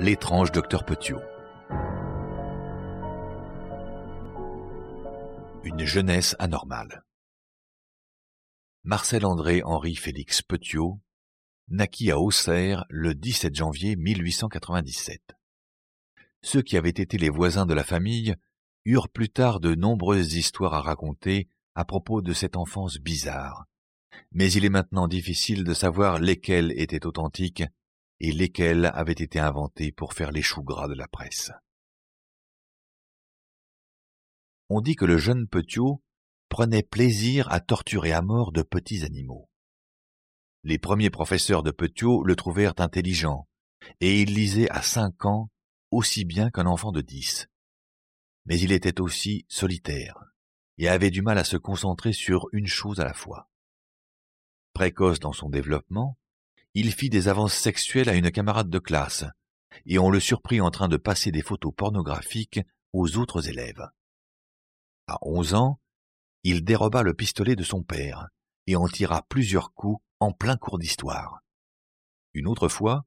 L'étrange 0.00 0.52
docteur 0.52 0.84
Petiot. 0.84 1.18
Une 5.64 5.84
jeunesse 5.84 6.36
anormale. 6.38 7.02
Marcel 8.84 9.26
André 9.26 9.60
Henri 9.64 9.96
Félix 9.96 10.40
Petiot 10.40 11.00
naquit 11.66 12.12
à 12.12 12.20
Auxerre 12.20 12.84
le 12.88 13.12
17 13.16 13.56
janvier 13.56 13.96
1897. 13.96 15.20
Ceux 16.42 16.62
qui 16.62 16.76
avaient 16.76 16.90
été 16.90 17.18
les 17.18 17.28
voisins 17.28 17.66
de 17.66 17.74
la 17.74 17.82
famille 17.82 18.36
eurent 18.84 19.08
plus 19.08 19.30
tard 19.30 19.58
de 19.58 19.74
nombreuses 19.74 20.34
histoires 20.34 20.74
à 20.74 20.80
raconter 20.80 21.48
à 21.74 21.84
propos 21.84 22.22
de 22.22 22.32
cette 22.32 22.56
enfance 22.56 22.98
bizarre. 22.98 23.64
Mais 24.30 24.52
il 24.52 24.64
est 24.64 24.70
maintenant 24.70 25.08
difficile 25.08 25.64
de 25.64 25.74
savoir 25.74 26.20
lesquelles 26.20 26.72
étaient 26.76 27.04
authentiques 27.04 27.64
et 28.20 28.32
lesquelles 28.32 28.86
avaient 28.94 29.12
été 29.12 29.38
inventées 29.38 29.92
pour 29.92 30.14
faire 30.14 30.32
les 30.32 30.42
choux 30.42 30.62
gras 30.62 30.88
de 30.88 30.94
la 30.94 31.08
presse. 31.08 31.50
On 34.68 34.80
dit 34.80 34.96
que 34.96 35.04
le 35.04 35.16
jeune 35.16 35.46
Petiot 35.48 36.02
prenait 36.48 36.82
plaisir 36.82 37.50
à 37.50 37.60
torturer 37.60 38.12
à 38.12 38.22
mort 38.22 38.52
de 38.52 38.62
petits 38.62 39.04
animaux. 39.04 39.48
Les 40.64 40.78
premiers 40.78 41.10
professeurs 41.10 41.62
de 41.62 41.70
Petiot 41.70 42.24
le 42.24 42.36
trouvèrent 42.36 42.74
intelligent, 42.78 43.48
et 44.00 44.20
il 44.20 44.34
lisait 44.34 44.68
à 44.70 44.82
cinq 44.82 45.24
ans 45.24 45.50
aussi 45.90 46.24
bien 46.24 46.50
qu'un 46.50 46.66
enfant 46.66 46.92
de 46.92 47.00
dix. 47.00 47.48
Mais 48.44 48.58
il 48.60 48.72
était 48.72 49.00
aussi 49.00 49.46
solitaire, 49.48 50.18
et 50.76 50.88
avait 50.88 51.10
du 51.10 51.22
mal 51.22 51.38
à 51.38 51.44
se 51.44 51.56
concentrer 51.56 52.12
sur 52.12 52.48
une 52.52 52.66
chose 52.66 53.00
à 53.00 53.04
la 53.04 53.14
fois. 53.14 53.50
Précoce 54.74 55.20
dans 55.20 55.32
son 55.32 55.48
développement, 55.48 56.17
il 56.80 56.92
fit 56.92 57.10
des 57.10 57.26
avances 57.26 57.54
sexuelles 57.54 58.08
à 58.08 58.14
une 58.14 58.30
camarade 58.30 58.70
de 58.70 58.78
classe, 58.78 59.24
et 59.84 59.98
on 59.98 60.10
le 60.10 60.20
surprit 60.20 60.60
en 60.60 60.70
train 60.70 60.86
de 60.86 60.96
passer 60.96 61.32
des 61.32 61.42
photos 61.42 61.72
pornographiques 61.76 62.60
aux 62.92 63.16
autres 63.16 63.48
élèves. 63.48 63.84
À 65.08 65.18
onze 65.22 65.54
ans, 65.54 65.80
il 66.44 66.62
déroba 66.62 67.02
le 67.02 67.14
pistolet 67.14 67.56
de 67.56 67.64
son 67.64 67.82
père 67.82 68.28
et 68.68 68.76
en 68.76 68.86
tira 68.86 69.22
plusieurs 69.28 69.74
coups 69.74 70.00
en 70.20 70.30
plein 70.30 70.56
cours 70.56 70.78
d'histoire. 70.78 71.40
Une 72.32 72.46
autre 72.46 72.68
fois, 72.68 73.06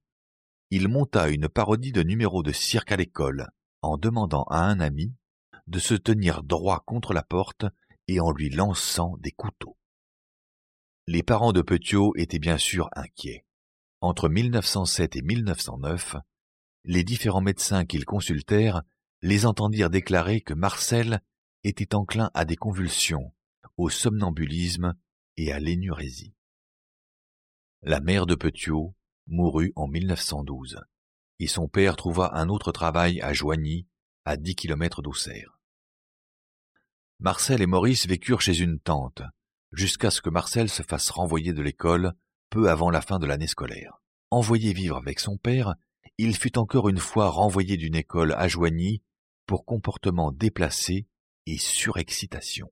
il 0.70 0.90
monta 0.90 1.30
une 1.30 1.48
parodie 1.48 1.94
de 1.94 2.04
numéros 2.04 2.44
de 2.44 2.52
cirque 2.52 2.92
à 2.92 2.98
l'école 2.98 3.52
en 3.82 3.96
demandant 3.96 4.44
à 4.50 4.66
un 4.66 4.82
ami 4.82 5.14
de 5.68 5.80
se 5.80 5.94
tenir 5.94 6.44
droit 6.44 6.84
contre 6.86 7.14
la 7.14 7.24
porte 7.24 7.64
et 8.10 8.20
en 8.20 8.32
lui 8.32 8.50
lançant 8.50 9.16
des 9.20 9.32
couteaux. 9.32 9.78
Les 11.08 11.24
parents 11.24 11.54
de 11.54 11.62
Petiot 11.62 12.14
étaient 12.18 12.38
bien 12.38 12.58
sûr 12.58 12.90
inquiets. 12.98 13.46
Entre 14.02 14.30
1907 14.30 15.16
et 15.16 15.22
1909, 15.22 16.16
les 16.86 17.04
différents 17.04 17.42
médecins 17.42 17.86
qu'ils 17.86 18.06
consultèrent 18.06 18.82
les 19.22 19.46
entendirent 19.46 19.92
déclarer 19.92 20.42
que 20.42 20.56
Marcel 20.56 21.22
était 21.64 21.94
enclin 21.94 22.32
à 22.34 22.44
des 22.44 22.56
convulsions, 22.56 23.32
au 23.78 23.92
somnambulisme 23.92 24.96
et 25.38 25.52
à 25.52 25.60
l'énurésie. 25.60 26.34
La 27.84 28.00
mère 28.00 28.26
de 28.26 28.34
Petiot 28.34 28.96
mourut 29.28 29.72
en 29.76 29.88
1912, 29.88 30.82
et 31.38 31.48
son 31.48 31.68
père 31.68 31.96
trouva 31.96 32.32
un 32.34 32.50
autre 32.50 32.72
travail 32.72 33.22
à 33.22 33.34
Joigny, 33.34 33.88
à 34.26 34.36
dix 34.36 34.56
kilomètres 34.56 35.04
d'Auxerre. 35.04 35.60
Marcel 37.20 37.62
et 37.62 37.68
Maurice 37.68 38.08
vécurent 38.08 38.42
chez 38.42 38.58
une 38.62 38.80
tante, 38.80 39.22
jusqu'à 39.72 40.10
ce 40.10 40.22
que 40.22 40.32
Marcel 40.32 40.70
se 40.70 40.82
fasse 40.82 41.12
renvoyer 41.12 41.54
de 41.54 41.62
l'école 41.62 42.16
peu 42.52 42.70
avant 42.70 42.92
la 42.92 43.02
fin 43.02 43.18
de 43.18 43.26
l'année 43.26 43.48
scolaire. 43.48 44.04
Envoyé 44.30 44.74
vivre 44.74 44.98
avec 44.98 45.20
son 45.20 45.38
père, 45.38 45.74
il 46.20 46.36
fut 46.36 46.60
encore 46.60 46.90
une 46.90 47.00
fois 47.00 47.30
renvoyé 47.30 47.78
d'une 47.78 47.96
école 47.96 48.34
à 48.34 48.48
Joigny 48.48 49.02
pour 49.48 49.66
comportement 49.66 50.32
déplacé 50.32 51.08
et 51.48 51.58
surexcitation. 51.58 52.72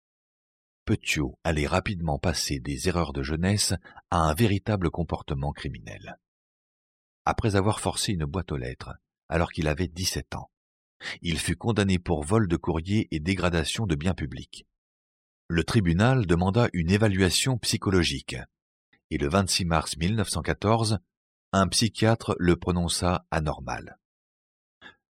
Petiot 0.86 1.40
allait 1.44 1.68
rapidement 1.68 2.20
passer 2.20 2.60
des 2.60 2.88
erreurs 2.88 3.14
de 3.14 3.24
jeunesse 3.24 3.74
à 4.12 4.18
un 4.18 4.34
véritable 4.34 4.92
comportement 4.92 5.52
criminel. 5.52 6.20
Après 7.26 7.56
avoir 7.56 7.80
forcé 7.80 8.12
une 8.12 8.26
boîte 8.26 8.52
aux 8.52 8.58
lettres, 8.58 8.94
alors 9.30 9.52
qu'il 9.52 9.68
avait 9.68 9.88
dix-sept 9.88 10.36
ans, 10.36 10.52
il 11.22 11.40
fut 11.40 11.56
condamné 11.56 12.00
pour 12.00 12.24
vol 12.24 12.48
de 12.48 12.58
courrier 12.58 13.08
et 13.12 13.20
dégradation 13.20 13.86
de 13.86 13.96
biens 13.96 14.14
publics. 14.14 14.66
Le 15.48 15.64
tribunal 15.64 16.26
demanda 16.26 16.68
une 16.74 16.92
évaluation 16.92 17.58
psychologique 17.58 18.36
et 19.10 19.18
le 19.18 19.28
26 19.28 19.66
mars 19.66 19.98
1914, 19.98 21.00
un 21.52 21.68
psychiatre 21.68 22.36
le 22.38 22.56
prononça 22.56 23.26
anormal. 23.32 24.00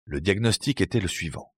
Le 0.04 0.20
diagnostic 0.20 0.80
était 0.80 1.00
le 1.00 1.08
suivant. 1.08 1.52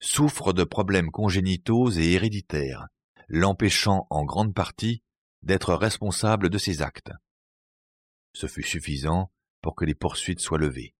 Souffre 0.00 0.52
de 0.52 0.64
problèmes 0.64 1.10
congénitaux 1.10 1.90
et 1.90 2.12
héréditaires, 2.12 2.88
l'empêchant 3.28 4.06
en 4.10 4.24
grande 4.24 4.54
partie 4.54 5.02
d'être 5.42 5.74
responsable 5.74 6.50
de 6.50 6.58
ses 6.58 6.82
actes. 6.82 7.12
Ce 8.34 8.46
fut 8.46 8.64
suffisant 8.64 9.30
pour 9.62 9.76
que 9.76 9.84
les 9.84 9.94
poursuites 9.94 10.40
soient 10.40 10.58
levées, 10.58 10.94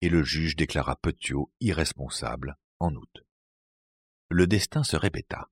et 0.00 0.08
le 0.08 0.22
juge 0.24 0.56
déclara 0.56 0.96
Petiot 0.96 1.50
irresponsable 1.60 2.58
en 2.80 2.94
août. 2.94 3.24
Le 4.28 4.46
destin 4.46 4.82
se 4.82 4.96
répéta. 4.96 5.48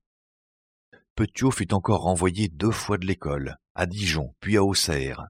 Petiot 1.15 1.51
fut 1.51 1.73
encore 1.73 2.01
renvoyé 2.01 2.49
deux 2.49 2.71
fois 2.71 2.97
de 2.97 3.05
l'école, 3.05 3.57
à 3.75 3.85
Dijon 3.85 4.35
puis 4.39 4.57
à 4.57 4.63
Auxerre, 4.63 5.27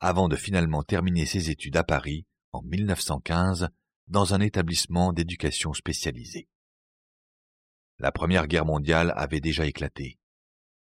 avant 0.00 0.28
de 0.28 0.36
finalement 0.36 0.82
terminer 0.82 1.26
ses 1.26 1.50
études 1.50 1.76
à 1.76 1.84
Paris 1.84 2.26
en 2.52 2.62
1915 2.62 3.68
dans 4.08 4.34
un 4.34 4.40
établissement 4.40 5.12
d'éducation 5.12 5.72
spécialisée. 5.72 6.48
La 7.98 8.12
Première 8.12 8.48
Guerre 8.48 8.66
mondiale 8.66 9.12
avait 9.16 9.40
déjà 9.40 9.66
éclaté. 9.66 10.18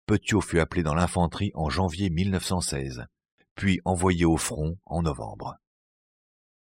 Petiot 0.06 0.42
fut 0.42 0.60
appelé 0.60 0.84
dans 0.84 0.96
l'infanterie 0.96 1.52
en 1.54 1.70
janvier 1.70 2.10
1916, 2.10 3.06
puis 3.56 3.80
envoyé 3.86 4.26
au 4.26 4.38
front 4.38 4.78
en 4.86 5.02
novembre. 5.02 5.58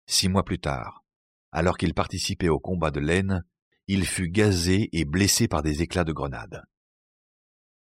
Six 0.08 0.30
mois 0.30 0.44
plus 0.44 0.59
tard, 0.59 1.03
alors 1.52 1.78
qu'il 1.78 1.94
participait 1.94 2.50
au 2.50 2.59
combat 2.59 2.91
de 2.91 3.00
l'Aisne, 3.00 3.44
il 3.88 4.06
fut 4.06 4.30
gazé 4.30 4.90
et 4.94 5.06
blessé 5.06 5.47
par 5.47 5.64
des 5.64 5.81
éclats 5.81 6.03
de 6.03 6.14
grenade. 6.14 6.64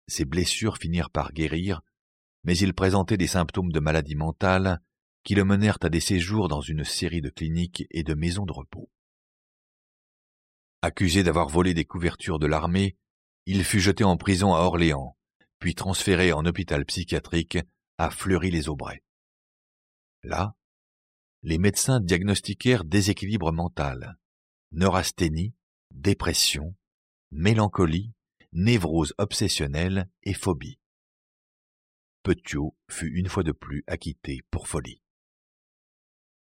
Ses 0.08 0.24
blessures 0.24 0.76
finirent 0.76 1.10
par 1.10 1.32
guérir, 1.32 1.82
mais 2.44 2.56
il 2.56 2.74
présentait 2.74 3.16
des 3.16 3.26
symptômes 3.26 3.72
de 3.72 3.80
maladie 3.80 4.16
mentale 4.16 4.80
qui 5.24 5.34
le 5.34 5.44
menèrent 5.44 5.78
à 5.82 5.90
des 5.90 6.00
séjours 6.00 6.48
dans 6.48 6.60
une 6.60 6.84
série 6.84 7.20
de 7.20 7.28
cliniques 7.28 7.84
et 7.90 8.02
de 8.02 8.14
maisons 8.14 8.46
de 8.46 8.52
repos. 8.52 8.90
Accusé 10.82 11.22
d'avoir 11.22 11.48
volé 11.48 11.74
des 11.74 11.84
couvertures 11.84 12.38
de 12.38 12.46
l'armée, 12.46 12.96
il 13.46 13.64
fut 13.64 13.80
jeté 13.80 14.02
en 14.04 14.16
prison 14.16 14.54
à 14.54 14.60
Orléans, 14.60 15.16
puis 15.58 15.74
transféré 15.74 16.32
en 16.32 16.44
hôpital 16.46 16.86
psychiatrique 16.86 17.58
à 17.98 18.10
Fleury-les-Aubrais. 18.10 19.02
Là, 20.22 20.54
les 21.42 21.58
médecins 21.58 22.00
diagnostiquèrent 22.00 22.84
déséquilibre 22.84 23.52
mental, 23.52 24.18
neurasthénie, 24.72 25.54
dépression, 25.90 26.74
mélancolie 27.30 28.12
névrose 28.52 29.14
obsessionnelle 29.18 30.08
et 30.22 30.34
phobie. 30.34 30.79
Petiot 32.22 32.76
fut 32.88 33.10
une 33.12 33.28
fois 33.28 33.42
de 33.42 33.52
plus 33.52 33.82
acquitté 33.86 34.42
pour 34.50 34.68
folie. 34.68 35.00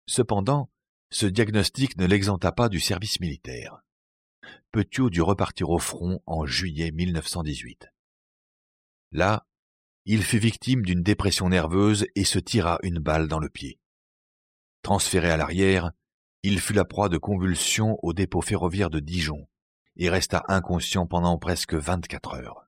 Cependant, 0.08 0.70
ce 1.12 1.26
diagnostic 1.26 1.98
ne 1.98 2.06
l'exenta 2.06 2.52
pas 2.52 2.68
du 2.68 2.80
service 2.80 3.20
militaire. 3.20 3.82
Petiot 4.72 5.10
dut 5.10 5.22
repartir 5.22 5.70
au 5.70 5.80
front 5.80 6.22
en 6.26 6.46
juillet 6.46 6.92
1918. 6.92 7.88
Là, 9.12 9.48
il 10.06 10.24
fut 10.24 10.40
victime 10.40 10.84
d'une 10.84 11.04
dépression 11.04 11.50
nerveuse 11.50 12.06
et 12.16 12.26
se 12.26 12.40
tira 12.40 12.80
une 12.84 13.00
balle 13.00 13.28
dans 13.28 13.40
le 13.40 13.50
pied. 13.50 13.80
Transféré 14.82 15.30
à 15.30 15.38
l'arrière, 15.38 15.92
il 16.44 16.60
fut 16.60 16.74
la 16.74 16.86
proie 16.86 17.08
de 17.08 17.18
convulsions 17.18 17.98
au 18.02 18.14
dépôt 18.14 18.42
ferroviaire 18.42 18.90
de 18.90 19.00
Dijon, 19.00 19.48
et 19.96 20.10
resta 20.10 20.44
inconscient 20.48 21.06
pendant 21.06 21.38
presque 21.38 21.76
vingt-quatre 21.76 22.34
heures. 22.34 22.68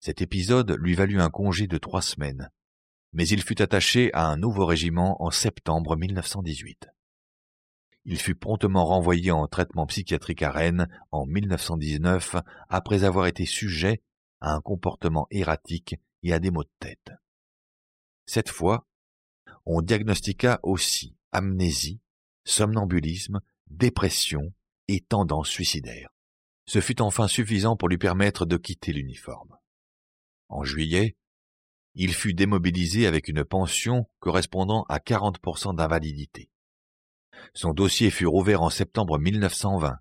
Cet 0.00 0.22
épisode 0.22 0.76
lui 0.78 0.94
valut 0.94 1.20
un 1.20 1.28
congé 1.28 1.66
de 1.66 1.76
trois 1.76 2.00
semaines, 2.00 2.50
mais 3.12 3.28
il 3.28 3.42
fut 3.42 3.60
attaché 3.60 4.10
à 4.14 4.28
un 4.28 4.38
nouveau 4.38 4.64
régiment 4.64 5.22
en 5.22 5.30
septembre 5.30 5.94
1918. 5.94 6.88
Il 8.06 8.18
fut 8.18 8.34
promptement 8.34 8.86
renvoyé 8.86 9.30
en 9.30 9.46
traitement 9.46 9.86
psychiatrique 9.86 10.42
à 10.42 10.50
Rennes 10.50 10.88
en 11.10 11.26
1919 11.26 12.36
après 12.70 13.04
avoir 13.04 13.26
été 13.26 13.44
sujet 13.44 14.02
à 14.40 14.54
un 14.54 14.62
comportement 14.62 15.26
erratique 15.30 15.96
et 16.22 16.32
à 16.32 16.38
des 16.38 16.50
maux 16.50 16.64
de 16.64 16.70
tête. 16.78 17.12
Cette 18.24 18.48
fois, 18.48 18.86
on 19.66 19.82
diagnostiqua 19.82 20.60
aussi 20.62 21.14
amnésie, 21.30 22.00
somnambulisme, 22.46 23.40
dépression 23.68 24.54
et 24.88 25.00
tendance 25.02 25.50
suicidaire. 25.50 26.08
Ce 26.64 26.80
fut 26.80 27.02
enfin 27.02 27.28
suffisant 27.28 27.76
pour 27.76 27.90
lui 27.90 27.98
permettre 27.98 28.46
de 28.46 28.56
quitter 28.56 28.94
l'uniforme. 28.94 29.59
En 30.50 30.64
juillet, 30.64 31.16
il 31.94 32.12
fut 32.12 32.34
démobilisé 32.34 33.06
avec 33.06 33.28
une 33.28 33.44
pension 33.44 34.08
correspondant 34.18 34.84
à 34.88 34.98
40% 34.98 35.76
d'invalidité. 35.76 36.50
Son 37.54 37.72
dossier 37.72 38.10
fut 38.10 38.26
rouvert 38.26 38.62
en 38.62 38.68
septembre 38.68 39.18
1920 39.18 39.96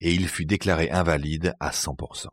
et 0.00 0.14
il 0.14 0.28
fut 0.28 0.44
déclaré 0.44 0.90
invalide 0.90 1.54
à 1.58 1.70
100%. 1.70 2.28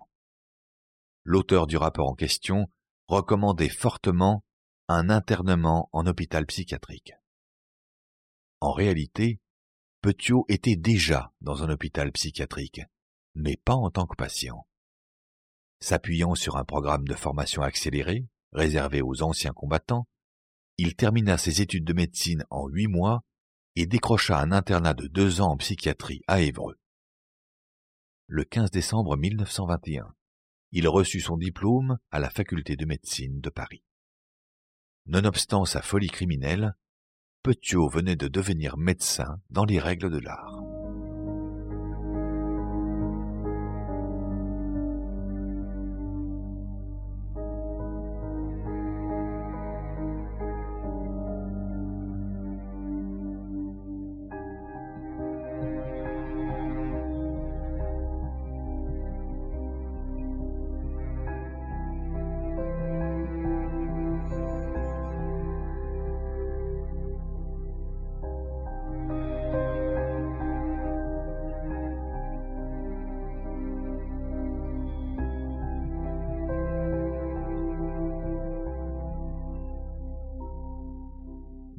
L'auteur 1.23 1.65
du 1.65 1.77
rapport 1.77 2.09
en 2.09 2.13
question 2.13 2.69
recommandait 3.07 3.69
fortement 3.69 4.43
un 4.87 5.09
internement 5.09 5.89
en 5.93 6.05
hôpital 6.05 6.45
psychiatrique. 6.45 7.13
En 8.59 8.73
réalité, 8.73 9.39
Petiot 10.01 10.45
était 10.49 10.75
déjà 10.75 11.33
dans 11.41 11.63
un 11.63 11.69
hôpital 11.69 12.11
psychiatrique, 12.11 12.81
mais 13.33 13.57
pas 13.57 13.75
en 13.75 13.89
tant 13.89 14.05
que 14.05 14.15
patient. 14.15 14.67
S'appuyant 15.85 16.33
sur 16.33 16.57
un 16.57 16.65
programme 16.65 17.07
de 17.07 17.13
formation 17.13 17.61
accéléré, 17.61 18.25
réservé 18.53 19.03
aux 19.03 19.21
anciens 19.21 19.53
combattants, 19.53 20.07
il 20.79 20.95
termina 20.95 21.37
ses 21.37 21.61
études 21.61 21.85
de 21.85 21.93
médecine 21.93 22.43
en 22.49 22.67
huit 22.67 22.87
mois 22.87 23.23
et 23.75 23.85
décrocha 23.85 24.39
un 24.39 24.51
internat 24.51 24.95
de 24.95 25.05
deux 25.05 25.41
ans 25.41 25.51
en 25.51 25.57
psychiatrie 25.57 26.23
à 26.25 26.41
Évreux. 26.41 26.79
Le 28.25 28.43
15 28.45 28.71
décembre 28.71 29.15
1921, 29.15 30.11
il 30.71 30.87
reçut 30.87 31.21
son 31.21 31.37
diplôme 31.37 31.99
à 32.09 32.17
la 32.17 32.31
faculté 32.31 32.75
de 32.75 32.85
médecine 32.85 33.39
de 33.39 33.51
Paris. 33.51 33.83
Nonobstant 35.05 35.65
sa 35.65 35.83
folie 35.83 36.09
criminelle, 36.09 36.73
Petiot 37.43 37.89
venait 37.89 38.15
de 38.15 38.27
devenir 38.27 38.75
médecin 38.75 39.39
dans 39.51 39.65
les 39.65 39.77
règles 39.77 40.09
de 40.09 40.17
l'art. 40.17 40.74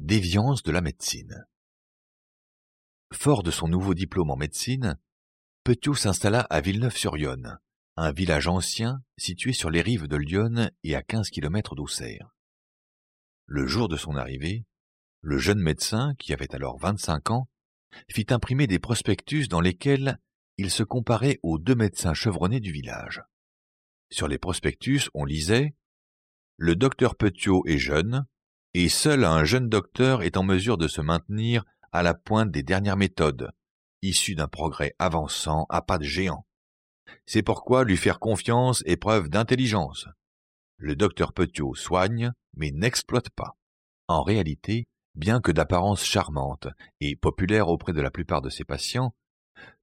Déviance 0.07 0.63
de 0.63 0.71
la 0.71 0.79
médecine. 0.79 1.45
Fort 3.13 3.43
de 3.43 3.51
son 3.51 3.67
nouveau 3.67 3.93
diplôme 3.93 4.31
en 4.31 4.37
médecine, 4.37 4.97
Petiot 5.65 5.95
s'installa 5.95 6.39
à 6.49 6.61
Villeneuve-sur-Yonne, 6.61 7.59
un 7.97 8.11
village 8.13 8.47
ancien 8.47 9.03
situé 9.17 9.51
sur 9.51 9.69
les 9.69 9.81
rives 9.81 10.07
de 10.07 10.15
l'Yonne 10.15 10.71
et 10.85 10.95
à 10.95 11.03
15 11.03 11.29
kilomètres 11.29 11.75
d'Auxerre. 11.75 12.33
Le 13.47 13.67
jour 13.67 13.89
de 13.89 13.97
son 13.97 14.15
arrivée, 14.15 14.65
le 15.19 15.39
jeune 15.39 15.59
médecin, 15.59 16.15
qui 16.17 16.31
avait 16.31 16.55
alors 16.55 16.79
25 16.79 17.31
ans, 17.31 17.49
fit 18.09 18.27
imprimer 18.29 18.65
des 18.65 18.79
prospectus 18.79 19.49
dans 19.49 19.61
lesquels 19.61 20.21
il 20.55 20.71
se 20.71 20.83
comparait 20.83 21.37
aux 21.43 21.59
deux 21.59 21.75
médecins 21.75 22.13
chevronnés 22.13 22.61
du 22.61 22.71
village. 22.71 23.23
Sur 24.09 24.29
les 24.29 24.37
prospectus, 24.37 25.09
on 25.13 25.25
lisait 25.25 25.75
Le 26.55 26.77
docteur 26.77 27.17
Petiot 27.17 27.65
est 27.67 27.77
jeune, 27.77 28.25
et 28.73 28.89
seul 28.89 29.23
un 29.23 29.43
jeune 29.43 29.69
docteur 29.69 30.23
est 30.23 30.37
en 30.37 30.43
mesure 30.43 30.77
de 30.77 30.87
se 30.87 31.01
maintenir 31.01 31.63
à 31.91 32.03
la 32.03 32.13
pointe 32.13 32.51
des 32.51 32.63
dernières 32.63 32.97
méthodes, 32.97 33.51
issues 34.01 34.35
d'un 34.35 34.47
progrès 34.47 34.93
avançant 34.99 35.65
à 35.69 35.81
pas 35.81 35.97
de 35.97 36.03
géant. 36.03 36.45
C'est 37.25 37.43
pourquoi 37.43 37.83
lui 37.83 37.97
faire 37.97 38.19
confiance 38.19 38.83
est 38.85 38.97
preuve 38.97 39.29
d'intelligence. 39.29 40.07
Le 40.77 40.95
docteur 40.95 41.33
Petiot 41.33 41.73
soigne, 41.75 42.31
mais 42.55 42.71
n'exploite 42.71 43.29
pas. 43.31 43.57
En 44.07 44.21
réalité, 44.21 44.87
bien 45.15 45.41
que 45.41 45.51
d'apparence 45.51 46.03
charmante 46.03 46.67
et 46.99 47.15
populaire 47.15 47.69
auprès 47.69 47.93
de 47.93 48.01
la 48.01 48.11
plupart 48.11 48.41
de 48.41 48.49
ses 48.49 48.63
patients, 48.63 49.15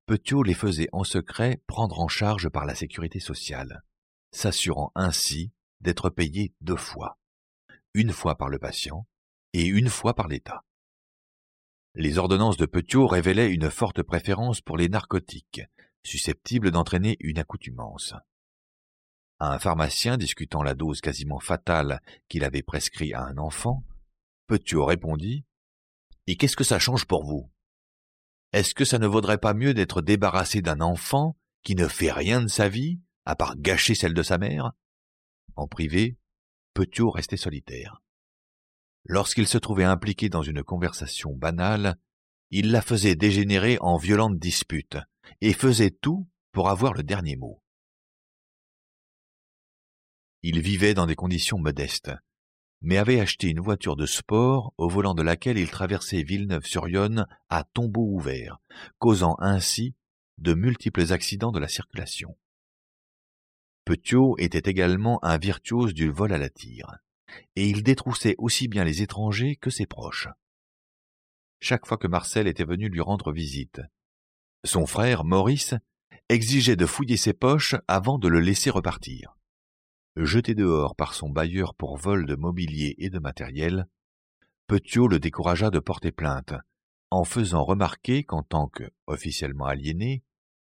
Petiot 0.07 0.43
les 0.43 0.55
faisait 0.55 0.89
en 0.93 1.03
secret 1.03 1.61
prendre 1.67 1.99
en 2.01 2.09
charge 2.09 2.49
par 2.51 2.67
la 2.67 2.75
sécurité 2.75 3.19
sociale, 3.19 3.83
s'assurant 4.31 4.93
ainsi 4.95 5.51
d'être 5.81 6.11
payé 6.11 6.53
deux 6.61 6.77
fois 6.77 7.19
une 7.95 8.13
fois 8.13 8.37
par 8.37 8.49
le 8.49 8.59
patient 8.59 9.07
et 9.53 9.67
une 9.67 9.89
fois 9.89 10.15
par 10.15 10.29
l'État. 10.29 10.65
Les 11.95 12.19
ordonnances 12.19 12.57
de 12.57 12.67
Petiot 12.67 13.07
révélaient 13.07 13.53
une 13.53 13.71
forte 13.71 14.03
préférence 14.03 14.61
pour 14.61 14.77
les 14.77 14.89
narcotiques, 14.89 15.63
susceptibles 16.03 16.73
d'entraîner 16.73 17.17
une 17.21 17.39
accoutumance. 17.39 18.15
À 19.39 19.53
un 19.55 19.59
pharmacien 19.61 20.17
discutant 20.17 20.65
la 20.65 20.75
dose 20.75 21.01
quasiment 21.01 21.39
fatale 21.39 22.01
qu'il 22.29 22.43
avait 22.43 22.63
prescrit 22.63 23.15
à 23.15 23.23
un 23.23 23.39
enfant, 23.39 23.85
Petiot 24.49 24.85
répondit 24.85 25.45
Et 26.27 26.37
qu'est-ce 26.37 26.57
que 26.57 26.65
ça 26.65 26.81
change 26.81 27.05
pour 27.05 27.25
vous? 27.25 27.49
Est-ce 28.53 28.75
que 28.75 28.85
ça 28.85 28.99
ne 28.99 29.07
vaudrait 29.07 29.39
pas 29.39 29.55
mieux 29.55 29.73
d'être 29.73 30.03
débarrassé 30.03 30.63
d'un 30.63 30.81
enfant 30.81 31.37
qui 31.63 31.77
ne 31.77 31.87
fait 31.87 32.13
rien 32.13 32.43
de 32.43 32.49
sa 32.49 32.69
vie, 32.69 33.01
à 33.25 33.37
part 33.37 33.57
gâcher 33.57 33.95
celle 33.95 34.15
de 34.15 34.23
sa 34.23 34.39
mère 34.39 34.73
En 35.57 35.67
privé, 35.67 36.17
Petiot 36.75 37.11
restait 37.11 37.37
solitaire. 37.37 38.03
Lorsqu'il 39.05 39.47
se 39.47 39.59
trouvait 39.59 39.85
impliqué 39.85 40.29
dans 40.29 40.43
une 40.43 40.63
conversation 40.63 41.35
banale, 41.35 41.97
il 42.51 42.71
la 42.71 42.83
faisait 42.83 43.17
dégénérer 43.17 43.79
en 43.81 43.97
violentes 43.97 44.39
disputes, 44.39 44.99
et 45.41 45.53
faisait 45.53 45.91
tout 45.91 46.29
pour 46.53 46.69
avoir 46.69 46.93
le 46.95 47.03
dernier 47.03 47.37
mot. 47.37 47.63
Il 50.43 50.61
vivait 50.61 50.95
dans 50.95 51.07
des 51.07 51.17
conditions 51.17 51.59
modestes, 51.59 52.13
mais 52.81 52.99
avait 52.99 53.21
acheté 53.21 53.49
une 53.49 53.61
voiture 53.61 53.97
de 53.97 54.05
sport 54.05 54.75
au 54.77 54.89
volant 54.89 55.15
de 55.15 55.23
laquelle 55.23 55.59
il 55.59 55.71
traversait 55.71 56.23
Villeneuve-sur-Yonne 56.23 57.27
à 57.49 57.65
tombeau 57.65 58.07
ouvert, 58.13 58.59
causant 58.99 59.37
ainsi 59.39 59.95
de 60.39 60.55
multiples 60.55 61.13
accidents 61.13 61.53
de 61.53 61.61
la 61.61 61.69
circulation. 61.69 62.37
Petiot 63.85 64.37
était 64.39 64.71
également 64.71 65.23
un 65.23 65.37
virtuose 65.37 65.93
du 65.93 66.11
vol 66.11 66.33
à 66.33 66.39
la 66.39 66.49
tire, 66.49 66.99
et 67.57 67.69
il 67.69 67.83
détroussait 67.83 68.35
aussi 68.39 68.67
bien 68.69 68.85
les 68.85 69.03
étrangers 69.03 69.57
que 69.57 69.71
ses 69.71 69.87
proches. 69.87 70.29
Chaque 71.61 71.87
fois 71.87 71.99
que 71.99 72.07
Marcel 72.07 72.47
était 72.47 72.65
venu 72.65 72.89
lui 72.89 73.01
rendre 73.01 73.33
visite, 73.33 73.83
son 74.65 74.87
frère, 74.87 75.25
Maurice, 75.25 75.75
exigeait 76.31 76.77
de 76.77 76.87
fouiller 76.87 77.19
ses 77.19 77.35
poches 77.35 77.77
avant 77.87 78.19
de 78.19 78.29
le 78.29 78.41
laisser 78.41 78.71
repartir. 78.71 79.37
Jeté 80.17 80.55
dehors 80.55 80.97
par 80.97 81.13
son 81.13 81.29
bailleur 81.29 81.75
pour 81.75 81.99
vol 81.99 82.25
de 82.25 82.35
mobilier 82.35 82.95
et 82.99 83.11
de 83.11 83.19
matériel, 83.19 83.87
Petiot 84.67 85.09
le 85.09 85.19
découragea 85.19 85.69
de 85.69 85.79
porter 85.79 86.13
plainte, 86.13 86.55
en 87.11 87.25
faisant 87.25 87.65
remarquer 87.65 88.25
qu'en 88.25 88.43
tant 88.43 88.69
que 88.69 88.85
officiellement 89.07 89.67
aliéné, 89.67 90.23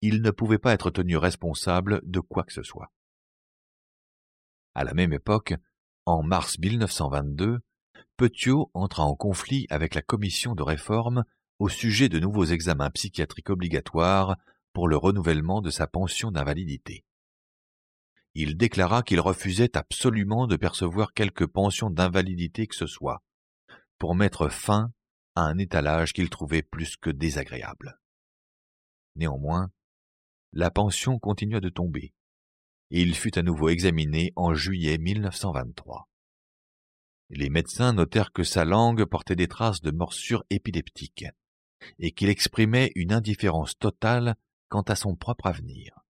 il 0.02 0.22
ne 0.22 0.30
pouvait 0.30 0.58
pas 0.58 0.72
être 0.72 0.90
tenu 0.90 1.16
responsable 1.16 2.00
de 2.04 2.20
quoi 2.20 2.44
que 2.44 2.52
ce 2.52 2.62
soit. 2.62 2.92
À 4.80 4.84
la 4.84 4.94
même 4.94 5.12
époque, 5.12 5.52
en 6.06 6.22
mars 6.22 6.58
1922, 6.58 7.58
Petiot 8.16 8.70
entra 8.72 9.02
en 9.02 9.14
conflit 9.14 9.66
avec 9.68 9.94
la 9.94 10.00
commission 10.00 10.54
de 10.54 10.62
réforme 10.62 11.24
au 11.58 11.68
sujet 11.68 12.08
de 12.08 12.18
nouveaux 12.18 12.46
examens 12.46 12.88
psychiatriques 12.88 13.50
obligatoires 13.50 14.38
pour 14.72 14.88
le 14.88 14.96
renouvellement 14.96 15.60
de 15.60 15.68
sa 15.68 15.86
pension 15.86 16.30
d'invalidité. 16.30 17.04
Il 18.32 18.56
déclara 18.56 19.02
qu'il 19.02 19.20
refusait 19.20 19.76
absolument 19.76 20.46
de 20.46 20.56
percevoir 20.56 21.12
quelque 21.12 21.44
pension 21.44 21.90
d'invalidité 21.90 22.66
que 22.66 22.74
ce 22.74 22.86
soit, 22.86 23.22
pour 23.98 24.14
mettre 24.14 24.48
fin 24.48 24.94
à 25.34 25.42
un 25.42 25.58
étalage 25.58 26.14
qu'il 26.14 26.30
trouvait 26.30 26.62
plus 26.62 26.96
que 26.96 27.10
désagréable. 27.10 28.00
Néanmoins, 29.14 29.70
la 30.54 30.70
pension 30.70 31.18
continua 31.18 31.60
de 31.60 31.68
tomber, 31.68 32.14
et 32.90 33.00
il 33.02 33.14
fut 33.14 33.38
à 33.38 33.42
nouveau 33.42 33.68
examiné 33.68 34.32
en 34.36 34.54
juillet 34.54 34.98
1923. 34.98 36.08
Les 37.30 37.48
médecins 37.48 37.92
notèrent 37.92 38.32
que 38.32 38.42
sa 38.42 38.64
langue 38.64 39.04
portait 39.04 39.36
des 39.36 39.46
traces 39.46 39.80
de 39.80 39.92
morsure 39.92 40.44
épileptique 40.50 41.26
et 41.98 42.10
qu'il 42.10 42.28
exprimait 42.28 42.90
une 42.96 43.12
indifférence 43.12 43.78
totale 43.78 44.34
quant 44.68 44.82
à 44.82 44.96
son 44.96 45.14
propre 45.14 45.46
avenir. 45.46 46.00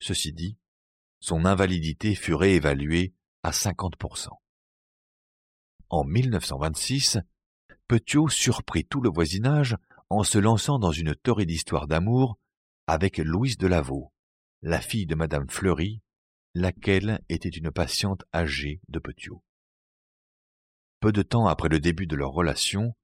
Ceci 0.00 0.32
dit, 0.32 0.56
son 1.20 1.44
invalidité 1.44 2.14
fut 2.14 2.34
réévaluée 2.34 3.14
à 3.42 3.50
50%. 3.50 4.28
En 5.90 6.04
1926, 6.04 7.18
Petiot 7.86 8.30
surprit 8.30 8.86
tout 8.86 9.02
le 9.02 9.10
voisinage 9.10 9.76
en 10.08 10.22
se 10.24 10.38
lançant 10.38 10.78
dans 10.78 10.92
une 10.92 11.14
torride 11.14 11.48
d'histoire 11.48 11.86
d'amour 11.86 12.38
avec 12.86 13.18
Louise 13.18 13.58
de 13.58 13.66
Lavaux, 13.66 14.13
la 14.64 14.80
fille 14.80 15.04
de 15.04 15.14
Madame 15.14 15.46
Fleury, 15.50 16.00
laquelle 16.54 17.22
était 17.28 17.50
une 17.50 17.70
patiente 17.70 18.24
âgée 18.32 18.80
de 18.88 18.98
Petiot. 18.98 19.44
Peu 21.00 21.12
de 21.12 21.20
temps 21.20 21.46
après 21.46 21.68
le 21.68 21.80
début 21.80 22.06
de 22.06 22.16
leur 22.16 22.30
relation, 22.30 22.96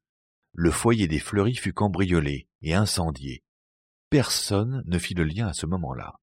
le 0.54 0.70
foyer 0.70 1.06
des 1.06 1.18
Fleury 1.18 1.54
fut 1.54 1.74
cambriolé 1.74 2.48
et 2.62 2.72
incendié. 2.72 3.44
Personne 4.08 4.82
ne 4.86 4.98
fit 4.98 5.12
le 5.12 5.24
lien 5.24 5.48
à 5.48 5.52
ce 5.52 5.66
moment-là. 5.66 6.14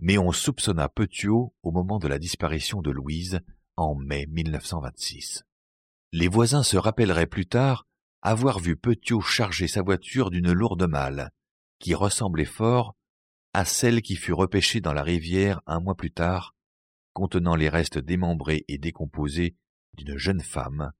Mais 0.00 0.18
on 0.18 0.32
soupçonna 0.32 0.90
Petiot 0.90 1.54
au 1.62 1.72
moment 1.72 1.98
de 1.98 2.06
la 2.06 2.18
disparition 2.18 2.82
de 2.82 2.90
Louise 2.90 3.40
en 3.76 3.94
mai 3.94 4.26
1926. 4.26 5.44
Les 6.12 6.28
voisins 6.28 6.62
se 6.62 6.76
rappelleraient 6.76 7.26
plus 7.26 7.46
tard 7.46 7.86
avoir 8.20 8.58
vu 8.58 8.76
Petiot 8.76 9.22
charger 9.22 9.66
sa 9.66 9.80
voiture 9.80 10.28
d'une 10.28 10.52
lourde 10.52 10.86
malle, 10.86 11.30
qui 11.78 11.94
ressemblait 11.94 12.44
fort 12.44 12.97
à 13.52 13.64
celle 13.64 14.02
qui 14.02 14.16
fut 14.16 14.32
repêchée 14.32 14.80
dans 14.80 14.92
la 14.92 15.02
rivière 15.02 15.60
un 15.66 15.80
mois 15.80 15.96
plus 15.96 16.10
tard, 16.10 16.54
contenant 17.12 17.56
les 17.56 17.68
restes 17.68 17.98
démembrés 17.98 18.64
et 18.68 18.78
décomposés 18.78 19.56
d'une 19.94 20.16
jeune 20.16 20.40
femme 20.40 20.92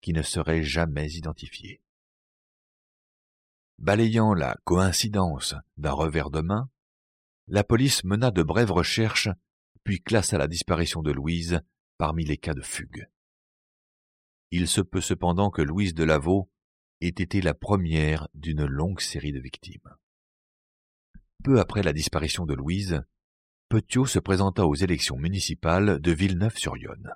qui 0.00 0.12
ne 0.12 0.22
serait 0.22 0.62
jamais 0.62 1.10
identifiée. 1.12 1.80
Balayant 3.78 4.32
la 4.32 4.56
coïncidence 4.64 5.54
d'un 5.76 5.92
revers 5.92 6.30
de 6.30 6.40
main, 6.40 6.70
la 7.48 7.62
police 7.62 8.04
mena 8.04 8.30
de 8.30 8.42
brèves 8.42 8.72
recherches, 8.72 9.28
puis 9.84 10.02
classa 10.02 10.38
la 10.38 10.48
disparition 10.48 11.02
de 11.02 11.12
Louise 11.12 11.60
parmi 11.98 12.24
les 12.24 12.38
cas 12.38 12.54
de 12.54 12.62
fugue. 12.62 13.08
Il 14.50 14.68
se 14.68 14.80
peut 14.80 15.00
cependant 15.00 15.50
que 15.50 15.62
Louise 15.62 15.94
de 15.94 16.04
Lavaux 16.04 16.50
ait 17.00 17.08
été 17.08 17.42
la 17.42 17.52
première 17.52 18.28
d'une 18.34 18.64
longue 18.64 19.00
série 19.00 19.32
de 19.32 19.40
victimes. 19.40 19.96
Peu 21.46 21.60
après 21.60 21.84
la 21.84 21.92
disparition 21.92 22.44
de 22.44 22.54
Louise, 22.54 23.04
Petiot 23.68 24.04
se 24.04 24.18
présenta 24.18 24.66
aux 24.66 24.74
élections 24.74 25.16
municipales 25.16 26.00
de 26.00 26.10
Villeneuve-sur-Yonne. 26.10 27.14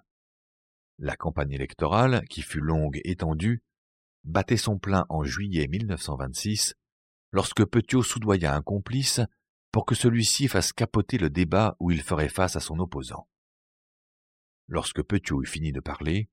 La 1.00 1.16
campagne 1.16 1.50
électorale, 1.50 2.24
qui 2.30 2.42
fut 2.42 2.60
longue 2.60 3.00
et 3.02 3.16
tendue, 3.16 3.60
battait 4.22 4.56
son 4.56 4.78
plein 4.78 5.04
en 5.08 5.24
juillet 5.24 5.66
1926, 5.66 6.76
lorsque 7.32 7.64
Petiot 7.64 8.04
soudoya 8.04 8.54
un 8.54 8.62
complice 8.62 9.20
pour 9.72 9.84
que 9.84 9.96
celui-ci 9.96 10.46
fasse 10.46 10.72
capoter 10.72 11.18
le 11.18 11.28
débat 11.28 11.74
où 11.80 11.90
il 11.90 12.00
ferait 12.00 12.28
face 12.28 12.54
à 12.54 12.60
son 12.60 12.78
opposant. 12.78 13.26
Lorsque 14.68 15.02
Petiot 15.02 15.42
eut 15.42 15.46
fini 15.48 15.72
de 15.72 15.80
parler, 15.80 16.30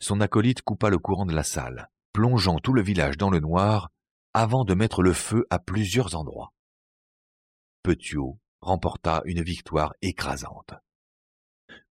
son 0.00 0.22
acolyte 0.22 0.62
coupa 0.62 0.88
le 0.88 0.98
courant 0.98 1.26
de 1.26 1.34
la 1.34 1.44
salle, 1.44 1.90
plongeant 2.14 2.60
tout 2.60 2.72
le 2.72 2.82
village 2.82 3.18
dans 3.18 3.28
le 3.28 3.40
noir 3.40 3.90
avant 4.32 4.64
de 4.64 4.72
mettre 4.72 5.02
le 5.02 5.12
feu 5.12 5.46
à 5.50 5.58
plusieurs 5.58 6.14
endroits. 6.14 6.54
Petiot 7.86 8.40
remporta 8.62 9.22
une 9.26 9.42
victoire 9.42 9.94
écrasante. 10.02 10.74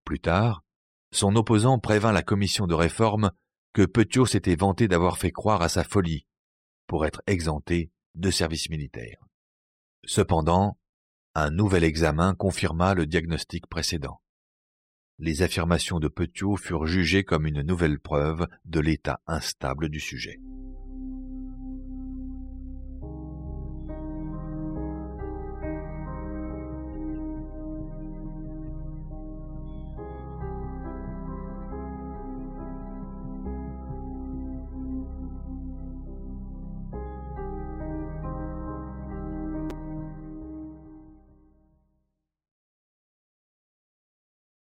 Plus 0.04 0.20
tard, 0.20 0.62
son 1.10 1.34
opposant 1.36 1.78
prévint 1.78 2.12
la 2.12 2.22
commission 2.22 2.66
de 2.66 2.74
réforme 2.74 3.30
que 3.72 3.86
Petiot 3.86 4.26
s'était 4.26 4.56
vanté 4.56 4.88
d'avoir 4.88 5.16
fait 5.16 5.30
croire 5.30 5.62
à 5.62 5.70
sa 5.70 5.84
folie 5.84 6.26
pour 6.86 7.06
être 7.06 7.22
exempté 7.26 7.90
de 8.14 8.30
service 8.30 8.68
militaire. 8.68 9.24
Cependant, 10.04 10.76
un 11.34 11.50
nouvel 11.50 11.82
examen 11.82 12.34
confirma 12.34 12.92
le 12.92 13.06
diagnostic 13.06 13.66
précédent. 13.66 14.20
Les 15.18 15.40
affirmations 15.40 15.98
de 15.98 16.08
Petiot 16.08 16.56
furent 16.56 16.86
jugées 16.86 17.24
comme 17.24 17.46
une 17.46 17.62
nouvelle 17.62 18.00
preuve 18.00 18.46
de 18.66 18.80
l'état 18.80 19.22
instable 19.26 19.88
du 19.88 20.00
sujet. 20.00 20.42